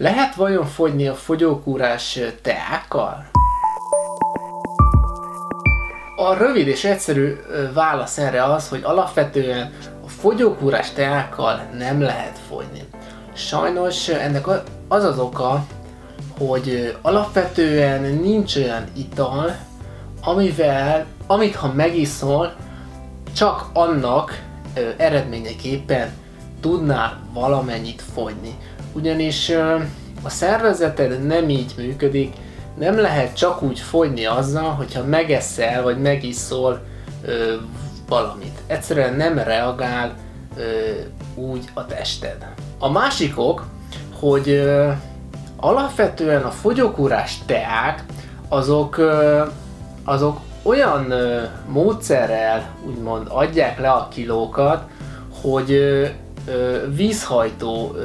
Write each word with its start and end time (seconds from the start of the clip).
Lehet 0.00 0.34
vajon 0.34 0.66
fogyni 0.66 1.06
a 1.06 1.14
fogyókúrás 1.14 2.18
teákkal? 2.42 3.26
A 6.16 6.34
rövid 6.34 6.66
és 6.66 6.84
egyszerű 6.84 7.36
válasz 7.74 8.18
erre 8.18 8.44
az, 8.44 8.68
hogy 8.68 8.82
alapvetően 8.82 9.72
a 10.04 10.08
fogyókúrás 10.08 10.90
teákkal 10.90 11.60
nem 11.78 12.00
lehet 12.00 12.38
fogyni. 12.48 12.82
Sajnos 13.34 14.08
ennek 14.08 14.46
az 14.88 15.04
az 15.04 15.18
oka, 15.18 15.64
hogy 16.38 16.96
alapvetően 17.02 18.02
nincs 18.02 18.56
olyan 18.56 18.84
ital, 18.96 19.56
amivel, 20.22 21.06
amit 21.26 21.54
ha 21.54 21.72
megiszol, 21.72 22.54
csak 23.32 23.66
annak 23.72 24.42
eredményeképpen 24.96 26.12
tudnál 26.60 27.20
valamennyit 27.32 28.02
fogyni. 28.14 28.58
Ugyanis 28.92 29.52
a 30.22 30.28
szervezeted 30.28 31.26
nem 31.26 31.48
így 31.48 31.74
működik, 31.76 32.34
nem 32.78 32.98
lehet 32.98 33.36
csak 33.36 33.62
úgy 33.62 33.78
fogyni 33.78 34.26
azzal, 34.26 34.70
hogyha 34.70 35.04
megeszel 35.04 35.82
vagy 35.82 35.98
megiszol 35.98 36.80
ö, 37.24 37.54
valamit. 38.08 38.58
Egyszerűen 38.66 39.14
nem 39.14 39.38
reagál 39.38 40.14
ö, 40.56 40.62
úgy 41.34 41.64
a 41.74 41.86
tested. 41.86 42.46
A 42.78 42.90
másik 42.90 43.38
ok, 43.38 43.66
hogy 44.20 44.48
ö, 44.48 44.90
alapvetően 45.56 46.42
a 46.42 46.50
fogyókúrás 46.50 47.38
teák 47.46 48.04
azok, 48.48 48.98
ö, 48.98 49.42
azok 50.04 50.40
olyan 50.62 51.10
ö, 51.10 51.42
módszerrel 51.68 52.68
úgymond 52.86 53.26
adják 53.30 53.80
le 53.80 53.90
a 53.90 54.08
kilókat, 54.10 54.82
hogy 55.42 55.70
vízhajtó 56.94 57.96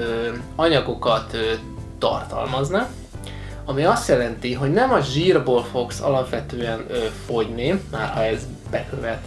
anyagokat 0.55 1.33
ö, 1.33 1.51
tartalmaznak, 1.99 2.89
ami 3.65 3.83
azt 3.83 4.07
jelenti, 4.07 4.53
hogy 4.53 4.71
nem 4.71 4.91
a 4.91 5.01
zsírból 5.01 5.63
fogsz 5.63 6.01
alapvetően 6.01 6.85
fogyni, 7.25 7.81
már 7.91 8.09
ha 8.09 8.23
ez 8.23 8.41
bekövet 8.71 9.23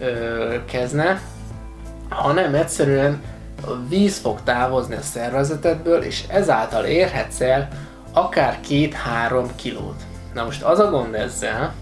ö, 0.00 0.54
kezne, 0.64 1.20
hanem 2.08 2.54
egyszerűen 2.54 3.22
a 3.66 3.88
víz 3.88 4.18
fog 4.18 4.42
távozni 4.44 4.94
a 4.94 5.02
szervezetedből, 5.02 6.02
és 6.02 6.24
ezáltal 6.28 6.84
érhetsz 6.84 7.40
el 7.40 7.68
akár 8.12 8.58
2-3 8.68 9.48
kilót. 9.56 10.02
Na 10.34 10.44
most 10.44 10.62
az 10.62 10.78
a 10.78 10.90
gond 10.90 11.14
ezzel, 11.14 11.74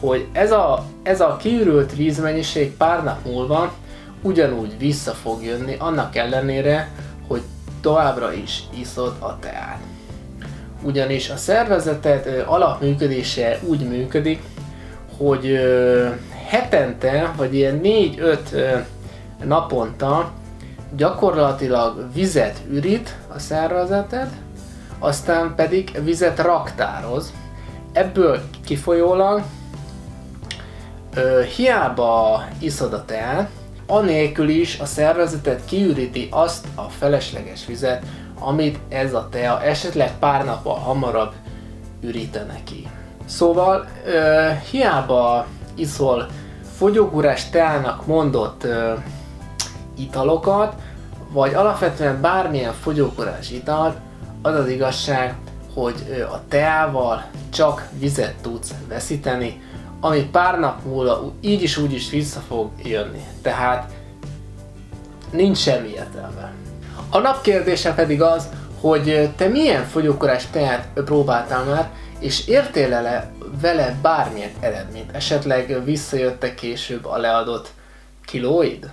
hogy 0.00 0.26
ez 0.32 0.52
a, 0.52 0.84
ez 1.02 1.20
a 1.20 1.36
kiürült 1.36 1.94
vízmennyiség 1.94 2.76
pár 2.76 3.04
nap 3.04 3.24
múlva 3.24 3.72
ugyanúgy 4.26 4.78
vissza 4.78 5.12
fog 5.12 5.44
jönni, 5.44 5.76
annak 5.78 6.16
ellenére, 6.16 6.90
hogy 7.28 7.42
továbbra 7.80 8.32
is 8.32 8.62
iszod 8.78 9.14
a 9.18 9.38
teát. 9.38 9.78
Ugyanis 10.82 11.30
a 11.30 11.36
szervezeted 11.36 12.44
alapműködése 12.46 13.58
úgy 13.62 13.88
működik, 13.88 14.42
hogy 15.16 15.58
hetente, 16.46 17.32
vagy 17.36 17.54
ilyen 17.54 17.80
4-5 17.82 18.38
naponta 19.44 20.32
gyakorlatilag 20.96 22.12
vizet 22.14 22.60
ürít 22.70 23.16
a 23.34 23.38
szervezeted, 23.38 24.28
aztán 24.98 25.54
pedig 25.56 26.00
vizet 26.04 26.38
raktároz. 26.38 27.32
Ebből 27.92 28.40
kifolyólag 28.64 29.42
ö, 31.14 31.42
hiába 31.56 32.44
iszod 32.58 32.92
a 32.92 33.04
teát, 33.04 33.48
anélkül 33.86 34.48
is 34.48 34.78
a 34.78 34.84
szervezetet 34.84 35.64
kiüríti 35.64 36.28
azt 36.30 36.66
a 36.74 36.82
felesleges 36.82 37.66
vizet, 37.66 38.02
amit 38.38 38.78
ez 38.88 39.14
a 39.14 39.28
tea 39.30 39.62
esetleg 39.62 40.18
pár 40.18 40.44
nappal 40.44 40.74
hamarabb 40.74 41.32
ürítene 42.00 42.60
ki. 42.64 42.88
Szóval 43.24 43.86
ö, 44.06 44.48
hiába 44.70 45.46
iszol 45.74 46.26
fogyókúrás 46.76 47.50
teának 47.50 48.06
mondott 48.06 48.64
ö, 48.64 48.92
italokat, 49.98 50.74
vagy 51.32 51.54
alapvetően 51.54 52.20
bármilyen 52.20 52.72
fogyókúrás 52.72 53.50
italt, 53.50 53.96
az 54.42 54.54
az 54.54 54.68
igazság, 54.68 55.34
hogy 55.74 56.26
a 56.32 56.40
teával 56.48 57.24
csak 57.50 57.88
vizet 57.98 58.34
tudsz 58.42 58.74
veszíteni, 58.88 59.60
ami 60.00 60.22
pár 60.22 60.58
nap 60.58 60.84
múlva 60.84 61.32
így 61.40 61.62
is 61.62 61.76
úgy 61.76 61.92
is 61.92 62.10
vissza 62.10 62.40
fog 62.40 62.70
jönni. 62.82 63.24
Tehát 63.42 63.92
nincs 65.30 65.58
semmi 65.58 65.88
értelme. 65.88 66.52
A 67.10 67.18
nap 67.18 67.40
kérdése 67.42 67.94
pedig 67.94 68.22
az, 68.22 68.48
hogy 68.80 69.30
te 69.36 69.48
milyen 69.48 69.84
fogyókorás 69.84 70.46
teát 70.50 70.88
próbáltál 70.94 71.64
már, 71.64 71.90
és 72.18 72.46
értél 72.46 72.94
-e 72.94 73.30
vele 73.60 73.98
bármilyen 74.02 74.50
eredményt? 74.60 75.14
Esetleg 75.14 75.84
visszajöttek 75.84 76.54
később 76.54 77.04
a 77.04 77.16
leadott 77.16 77.68
kilóid? 78.24 78.90